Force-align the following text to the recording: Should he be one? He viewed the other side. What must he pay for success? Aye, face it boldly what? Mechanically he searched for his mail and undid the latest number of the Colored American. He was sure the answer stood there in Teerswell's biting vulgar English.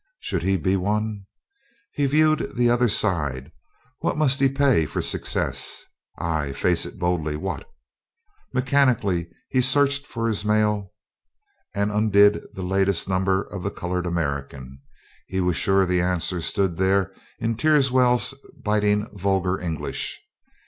Should 0.19 0.41
he 0.41 0.57
be 0.57 0.75
one? 0.75 1.27
He 1.91 2.07
viewed 2.07 2.55
the 2.55 2.71
other 2.71 2.87
side. 2.89 3.51
What 3.99 4.17
must 4.17 4.39
he 4.39 4.49
pay 4.49 4.87
for 4.87 4.99
success? 4.99 5.85
Aye, 6.17 6.53
face 6.53 6.87
it 6.87 6.97
boldly 6.97 7.35
what? 7.35 7.69
Mechanically 8.51 9.29
he 9.49 9.61
searched 9.61 10.07
for 10.07 10.27
his 10.27 10.43
mail 10.43 10.91
and 11.75 11.91
undid 11.91 12.41
the 12.51 12.63
latest 12.63 13.07
number 13.07 13.43
of 13.43 13.61
the 13.61 13.69
Colored 13.69 14.07
American. 14.07 14.81
He 15.27 15.39
was 15.39 15.55
sure 15.55 15.85
the 15.85 16.01
answer 16.01 16.41
stood 16.41 16.77
there 16.77 17.13
in 17.37 17.55
Teerswell's 17.55 18.33
biting 18.59 19.07
vulgar 19.15 19.59
English. 19.59 20.19